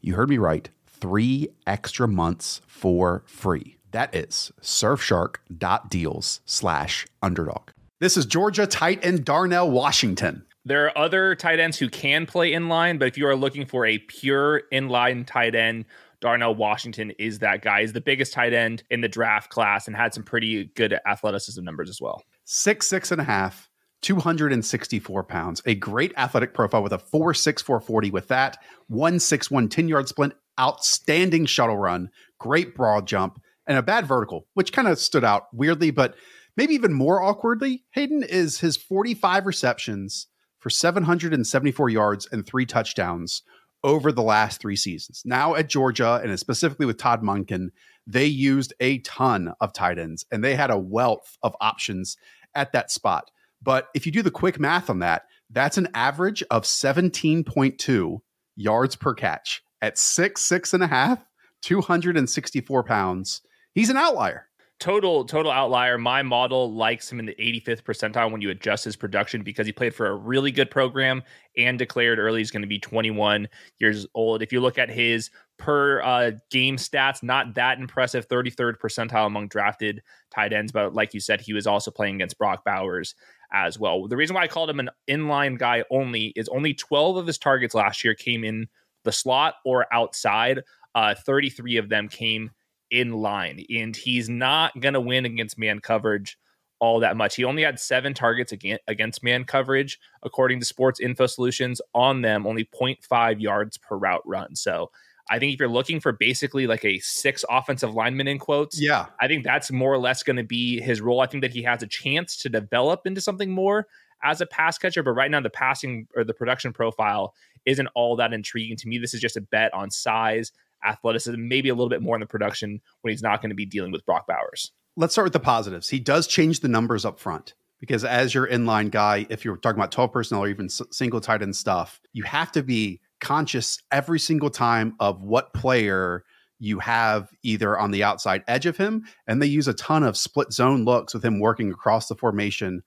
[0.00, 0.68] You heard me right.
[0.88, 3.76] three extra months for free.
[3.92, 7.70] That is surfshark.deals slash underdog.
[8.00, 10.44] This is Georgia tight end Darnell Washington.
[10.64, 13.86] There are other tight ends who can play inline, but if you are looking for
[13.86, 15.84] a pure inline tight end,
[16.20, 17.82] Darnell Washington is that guy.
[17.82, 21.62] He's the biggest tight end in the draft class and had some pretty good athleticism
[21.62, 22.22] numbers as well.
[22.44, 23.68] Six, six and a half,
[24.02, 25.62] 264 pounds.
[25.66, 28.58] A great athletic profile with a 4'6, 440 with that.
[28.88, 34.72] 161 10 yard sprint, outstanding shuttle run, great broad jump, and a bad vertical, which
[34.72, 36.16] kind of stood out weirdly, but
[36.56, 37.84] maybe even more awkwardly.
[37.92, 40.26] Hayden is his 45 receptions
[40.58, 43.42] for 774 yards and three touchdowns
[43.84, 45.22] over the last three seasons.
[45.24, 47.68] Now at Georgia, and specifically with Todd Monken,
[48.06, 52.16] they used a ton of tight ends and they had a wealth of options
[52.54, 53.30] at that spot.
[53.62, 58.20] But if you do the quick math on that, that's an average of 17.2
[58.56, 61.24] yards per catch at six, six and a half,
[61.62, 63.42] 264 pounds.
[63.74, 64.47] He's an outlier
[64.80, 65.98] total total outlier.
[65.98, 69.72] My model likes him in the 85th percentile when you adjust his production because he
[69.72, 71.22] played for a really good program
[71.56, 74.42] and declared early he's going to be 21 years old.
[74.42, 78.28] If you look at his per uh, game stats, not that impressive.
[78.28, 82.38] 33rd percentile among drafted tight ends, but like you said, he was also playing against
[82.38, 83.14] Brock Bowers
[83.52, 84.06] as well.
[84.06, 87.38] The reason why I called him an inline guy only is only 12 of his
[87.38, 88.68] targets last year came in
[89.04, 90.62] the slot or outside.
[90.94, 92.50] Uh, 33 of them came
[92.90, 96.38] in line, and he's not going to win against man coverage
[96.80, 97.36] all that much.
[97.36, 98.52] He only had seven targets
[98.86, 101.80] against man coverage, according to Sports Info Solutions.
[101.94, 104.54] On them, only 0.5 yards per route run.
[104.54, 104.90] So
[105.30, 109.06] I think if you're looking for basically like a six offensive lineman in quotes, yeah,
[109.20, 111.20] I think that's more or less going to be his role.
[111.20, 113.86] I think that he has a chance to develop into something more
[114.22, 117.34] as a pass catcher, but right now the passing or the production profile
[117.66, 118.98] isn't all that intriguing to me.
[118.98, 120.52] This is just a bet on size
[120.84, 123.66] athleticism, maybe a little bit more in the production when he's not going to be
[123.66, 124.72] dealing with Brock Bowers.
[124.96, 125.88] Let's start with the positives.
[125.88, 129.78] He does change the numbers up front because as your inline guy, if you're talking
[129.78, 134.18] about 12 personnel or even single tight end stuff, you have to be conscious every
[134.18, 136.24] single time of what player
[136.58, 140.16] you have either on the outside edge of him, and they use a ton of
[140.16, 142.82] split zone looks with him working across the formation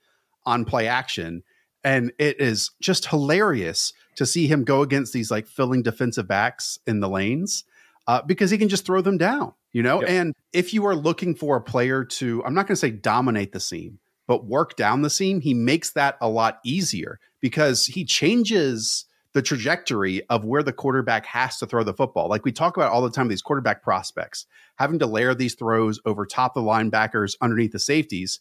[0.45, 1.43] on play action.
[1.83, 6.77] And it is just hilarious to see him go against these like filling defensive backs
[6.85, 7.63] in the lanes
[8.07, 10.01] uh, because he can just throw them down, you know?
[10.01, 10.09] Yep.
[10.09, 13.51] And if you are looking for a player to, I'm not going to say dominate
[13.51, 18.05] the seam, but work down the seam, he makes that a lot easier because he
[18.05, 22.27] changes the trajectory of where the quarterback has to throw the football.
[22.27, 25.99] Like we talk about all the time, these quarterback prospects having to layer these throws
[26.05, 28.39] over top the linebackers underneath the safeties.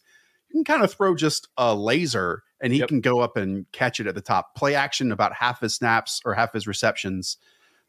[0.49, 2.89] You can kind of throw just a laser and he yep.
[2.89, 4.53] can go up and catch it at the top.
[4.55, 7.37] Play action about half his snaps or half his receptions.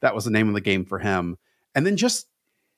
[0.01, 1.39] That was the name of the game for him.
[1.75, 2.27] And then just,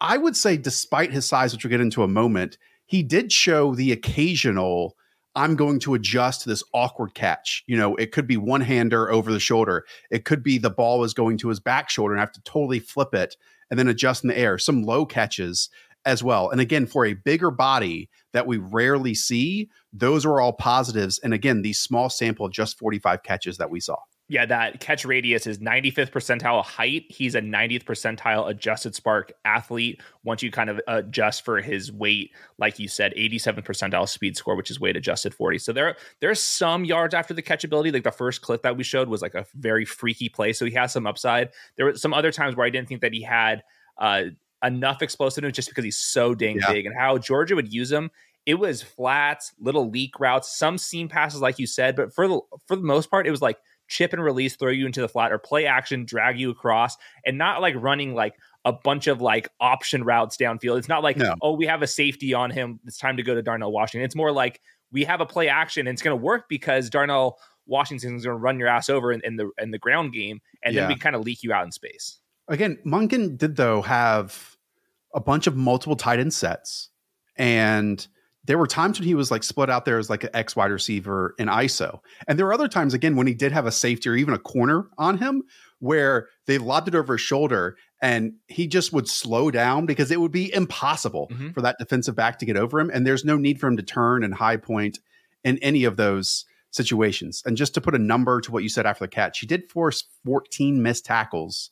[0.01, 3.75] I would say, despite his size, which we'll get into a moment, he did show
[3.75, 4.97] the occasional,
[5.35, 7.65] I'm going to adjust to this awkward catch.
[7.67, 9.85] You know, it could be one hander over the shoulder.
[10.11, 12.43] It could be the ball is going to his back shoulder and I have to
[12.43, 13.37] totally flip it
[13.71, 14.59] and then adjust in the air.
[14.59, 15.71] Some low catches
[16.05, 16.51] as well.
[16.51, 21.19] And again, for a bigger body that we rarely see, those are all positives.
[21.19, 23.97] And again, these small sample, just 45 catches that we saw
[24.29, 27.05] yeah, that catch radius is 95th percentile height.
[27.11, 30.01] He's a 90th percentile adjusted SPARQ athlete.
[30.23, 34.57] Once you kind of adjust for his weight, like you said, 87th percentile speed score,
[34.57, 35.59] which is weight adjusted 40.
[35.59, 37.93] So there, there's some yards after the catchability.
[37.93, 40.55] Like the first clip that we showed was like a very freaky play.
[40.55, 41.51] So he has some upside.
[41.77, 43.63] There were some other times where I didn't think that he had
[43.99, 44.25] uh,
[44.63, 46.73] enough explosiveness just because he's so dang yeah.
[46.73, 48.11] big and how Georgia would use him
[48.47, 52.41] it was flats, little leak routes, some seam passes, like you said, but for the
[52.67, 53.57] for the most part, it was like
[53.89, 57.39] chip and release, throw you into the flat, or play action, drag you across, and
[57.39, 60.79] not like running like a bunch of like option routes downfield.
[60.79, 61.35] It's not like, no.
[61.43, 62.81] oh, we have a safety on him.
[62.87, 64.05] It's time to go to Darnell Washington.
[64.05, 67.39] It's more like we have a play action and it's going to work because Darnell
[67.67, 70.41] Washington is going to run your ass over in, in, the in the ground game,
[70.63, 70.83] and yeah.
[70.83, 72.19] then we kind of leak you out in space.
[72.49, 74.57] Again, Monken did though have
[75.15, 76.91] a bunch of multiple tight end sets,
[77.37, 78.07] and
[78.47, 80.71] there were times when he was like split out there as like an X wide
[80.71, 82.01] receiver in ISO.
[82.29, 84.39] And there were other times, again, when he did have a safety or even a
[84.39, 85.45] corner on him
[85.79, 90.21] where they lobbed it over his shoulder and he just would slow down because it
[90.21, 91.51] would be impossible mm-hmm.
[91.51, 92.91] for that defensive back to get over him.
[92.93, 94.99] And there's no need for him to turn and high point
[95.43, 97.43] in any of those situations.
[97.47, 99.71] And just to put a number to what you said after the catch, he did
[99.71, 101.71] force 14 missed tackles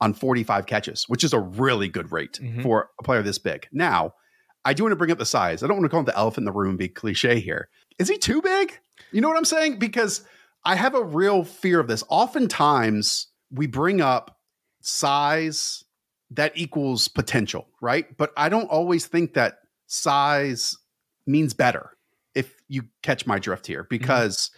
[0.00, 2.62] on 45 catches, which is a really good rate mm-hmm.
[2.62, 3.66] for a player this big.
[3.72, 4.14] Now,
[4.64, 5.62] I do want to bring up the size.
[5.62, 7.68] I don't want to call him the elephant in the room, be cliche here.
[7.98, 8.78] Is he too big?
[9.10, 9.78] You know what I'm saying?
[9.78, 10.24] Because
[10.64, 12.04] I have a real fear of this.
[12.08, 14.38] Oftentimes, we bring up
[14.80, 15.84] size
[16.30, 18.16] that equals potential, right?
[18.16, 20.76] But I don't always think that size
[21.26, 21.90] means better
[22.34, 24.50] if you catch my drift here because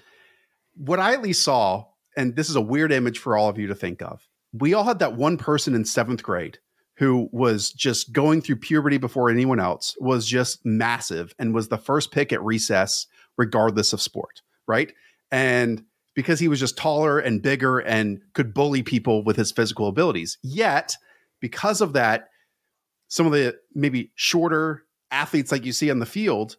[0.78, 0.84] mm-hmm.
[0.84, 1.86] what I at least saw
[2.16, 4.28] and this is a weird image for all of you to think of.
[4.52, 6.58] We all had that one person in 7th grade
[6.96, 11.78] who was just going through puberty before anyone else, was just massive and was the
[11.78, 14.92] first pick at recess regardless of sport, right?
[15.30, 15.84] And
[16.14, 20.38] because he was just taller and bigger and could bully people with his physical abilities.
[20.42, 20.96] Yet,
[21.40, 22.28] because of that,
[23.08, 26.56] some of the maybe shorter athletes like you see on the field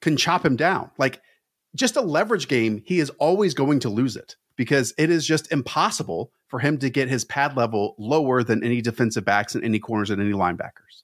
[0.00, 0.90] can chop him down.
[0.98, 1.20] Like
[1.74, 5.52] just a leverage game, he is always going to lose it because it is just
[5.52, 9.78] impossible for him to get his pad level lower than any defensive backs and any
[9.78, 11.02] corners and any linebackers.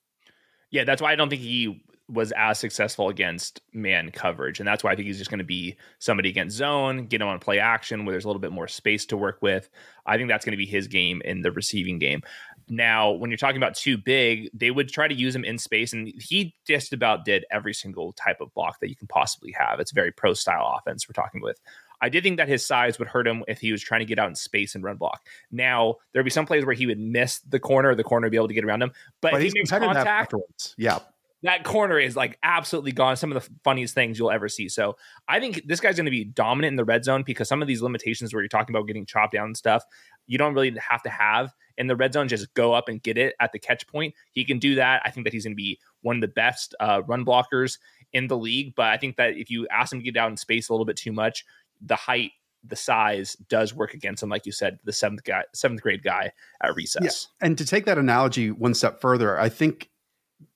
[0.70, 4.58] Yeah, that's why I don't think he was as successful against man coverage.
[4.58, 7.28] And that's why I think he's just going to be somebody against zone, get him
[7.28, 9.70] on play action where there's a little bit more space to work with.
[10.04, 12.22] I think that's going to be his game in the receiving game.
[12.68, 15.92] Now, when you're talking about too big, they would try to use him in space,
[15.92, 19.80] and he just about did every single type of block that you can possibly have.
[19.80, 21.60] It's very pro style offense we're talking with.
[22.04, 24.18] I did think that his size would hurt him if he was trying to get
[24.18, 25.26] out in space and run block.
[25.50, 28.36] Now there'd be some plays where he would miss the corner, the corner would be
[28.36, 28.92] able to get around him.
[29.20, 30.34] But, but if he makes contact,
[30.76, 30.98] yeah,
[31.44, 33.16] that corner is like absolutely gone.
[33.16, 34.68] Some of the funniest things you'll ever see.
[34.68, 34.96] So
[35.28, 37.68] I think this guy's going to be dominant in the red zone because some of
[37.68, 39.84] these limitations where you're talking about getting chopped down and stuff,
[40.26, 42.28] you don't really have to have in the red zone.
[42.28, 44.14] Just go up and get it at the catch point.
[44.32, 45.02] He can do that.
[45.04, 47.78] I think that he's going to be one of the best uh, run blockers
[48.14, 48.74] in the league.
[48.74, 50.86] But I think that if you ask him to get out in space a little
[50.86, 51.44] bit too much,
[51.80, 52.32] the height
[52.66, 56.32] the size does work against him, like you said, the seventh guy, seventh grade guy
[56.62, 57.28] at recess.
[57.40, 57.46] Yeah.
[57.46, 59.90] And to take that analogy one step further, I think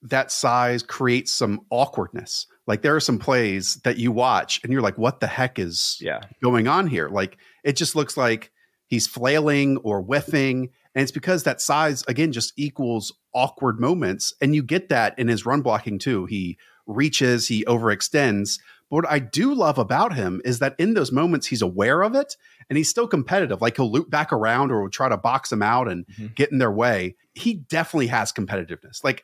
[0.01, 2.47] that size creates some awkwardness.
[2.67, 5.97] Like there are some plays that you watch and you're like, what the heck is
[6.01, 6.21] yeah.
[6.43, 7.09] going on here?
[7.09, 8.51] Like it just looks like
[8.87, 10.69] he's flailing or whiffing.
[10.95, 14.33] And it's because that size, again, just equals awkward moments.
[14.41, 16.25] And you get that in his run blocking too.
[16.25, 16.57] He
[16.87, 18.59] reaches, he overextends.
[18.89, 22.15] But what I do love about him is that in those moments, he's aware of
[22.15, 22.35] it
[22.69, 23.61] and he's still competitive.
[23.61, 26.27] Like he'll loop back around or try to box them out and mm-hmm.
[26.35, 27.15] get in their way.
[27.33, 29.03] He definitely has competitiveness.
[29.03, 29.23] Like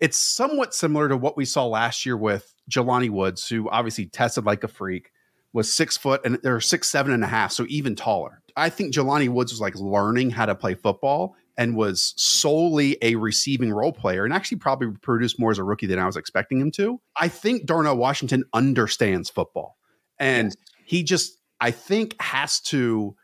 [0.00, 4.44] it's somewhat similar to what we saw last year with Jelani Woods, who obviously tested
[4.44, 5.10] like a freak,
[5.52, 8.42] was six foot and they're six, seven and a half, so even taller.
[8.56, 13.14] I think Jelani Woods was like learning how to play football and was solely a
[13.16, 16.60] receiving role player and actually probably produced more as a rookie than I was expecting
[16.60, 17.00] him to.
[17.16, 19.76] I think Darnell Washington understands football
[20.18, 20.54] and
[20.84, 23.16] he just, I think, has to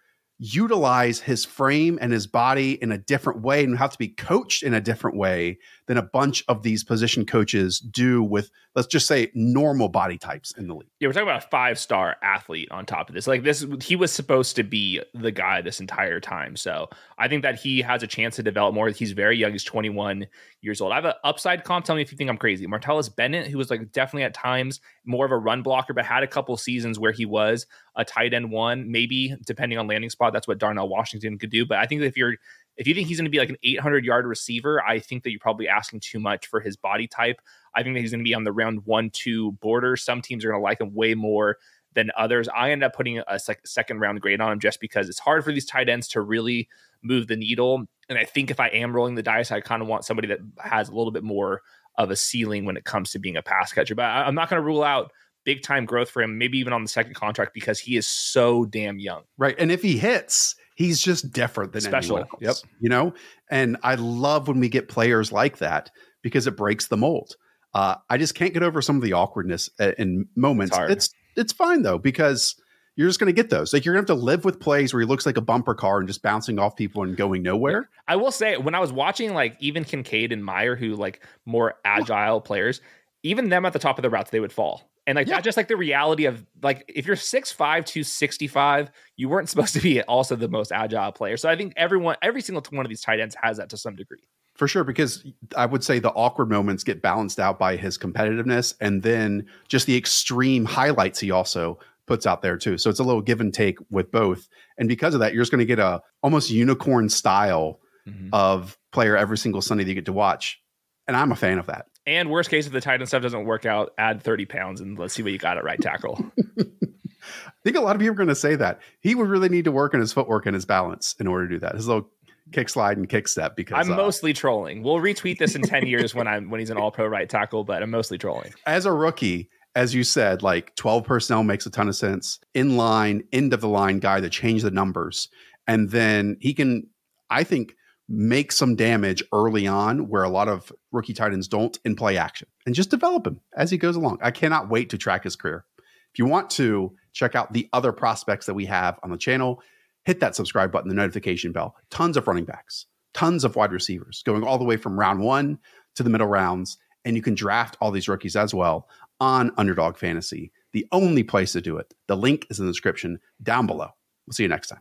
[0.44, 4.64] utilize his frame and his body in a different way and have to be coached
[4.64, 9.06] in a different way than a bunch of these position coaches do with let's just
[9.06, 10.88] say normal body types in the league.
[10.98, 13.28] Yeah, we're talking about a five star athlete on top of this.
[13.28, 16.56] Like this, he was supposed to be the guy this entire time.
[16.56, 16.88] So
[17.18, 18.88] I think that he has a chance to develop more.
[18.88, 19.52] He's very young.
[19.52, 20.26] He's 21
[20.60, 20.90] years old.
[20.90, 21.84] I have an upside comp.
[21.84, 22.66] Tell me if you think I'm crazy.
[22.66, 26.22] Martellus Bennett, who was like definitely at times more of a run blocker, but had
[26.22, 30.32] a couple seasons where he was a tight end one, maybe depending on landing spot.
[30.32, 31.66] That's what Darnell Washington could do.
[31.66, 32.36] But I think if you're
[32.76, 35.30] if you think he's going to be like an 800 yard receiver, I think that
[35.30, 37.40] you're probably asking too much for his body type.
[37.74, 39.96] I think that he's going to be on the round one, two border.
[39.96, 41.58] Some teams are going to like him way more
[41.94, 42.48] than others.
[42.48, 45.44] I end up putting a sec- second round grade on him just because it's hard
[45.44, 46.68] for these tight ends to really
[47.02, 47.84] move the needle.
[48.08, 50.38] And I think if I am rolling the dice, I kind of want somebody that
[50.58, 51.62] has a little bit more
[51.98, 53.94] of a ceiling when it comes to being a pass catcher.
[53.94, 55.10] But I, I'm not going to rule out
[55.44, 58.64] big time growth for him, maybe even on the second contract because he is so
[58.64, 59.22] damn young.
[59.38, 59.54] Right.
[59.58, 62.24] And if he hits, he's just different than special.
[62.40, 62.56] Yep.
[62.80, 63.14] You know,
[63.50, 65.90] and I love when we get players like that
[66.22, 67.36] because it breaks the mold.
[67.74, 70.76] Uh, I just can't get over some of the awkwardness uh, in moments.
[70.76, 72.54] It's, it's it's fine though because
[72.96, 73.72] you're just going to get those.
[73.72, 75.74] Like you're going to have to live with plays where he looks like a bumper
[75.74, 77.88] car and just bouncing off people and going nowhere.
[78.06, 81.74] I will say when I was watching like even Kincaid and Mayer, who like more
[81.84, 82.80] agile players,
[83.22, 84.90] even them at the top of the routes, they would fall.
[85.06, 85.34] And like yeah.
[85.34, 89.80] that's just like the reality of like if you're 6'5, 265, you weren't supposed to
[89.80, 91.36] be also the most agile player.
[91.36, 93.96] So I think everyone, every single one of these tight ends has that to some
[93.96, 94.28] degree.
[94.54, 95.24] For sure, because
[95.56, 99.86] I would say the awkward moments get balanced out by his competitiveness and then just
[99.86, 102.78] the extreme highlights he also puts out there too.
[102.78, 104.48] So it's a little give and take with both.
[104.78, 108.28] And because of that, you're just going to get a almost unicorn style mm-hmm.
[108.32, 110.60] of player every single Sunday that you get to watch.
[111.06, 111.86] And I'm a fan of that.
[112.06, 114.98] And worst case, if the tight end stuff doesn't work out, add 30 pounds and
[114.98, 116.32] let's see what you got at right tackle.
[116.58, 118.80] I think a lot of people are going to say that.
[119.00, 121.54] He would really need to work on his footwork and his balance in order to
[121.54, 121.76] do that.
[121.76, 122.10] His little
[122.50, 124.82] kick slide and kick step because I'm uh, mostly trolling.
[124.82, 127.62] We'll retweet this in 10 years when I'm when he's an all pro right tackle,
[127.62, 128.52] but I'm mostly trolling.
[128.66, 132.38] As a rookie, as you said, like 12 personnel makes a ton of sense.
[132.54, 135.28] In line, end of the line guy to change the numbers.
[135.66, 136.88] And then he can,
[137.30, 137.74] I think,
[138.08, 142.18] make some damage early on where a lot of rookie tight ends don't in play
[142.18, 144.18] action and just develop him as he goes along.
[144.20, 145.64] I cannot wait to track his career.
[145.78, 149.62] If you want to check out the other prospects that we have on the channel,
[150.04, 151.76] hit that subscribe button, the notification bell.
[151.90, 155.58] Tons of running backs, tons of wide receivers going all the way from round one
[155.94, 156.76] to the middle rounds.
[157.04, 158.88] And you can draft all these rookies as well
[159.22, 161.94] on Underdog Fantasy, the only place to do it.
[162.08, 163.90] The link is in the description down below.
[164.26, 164.80] We'll see you next time.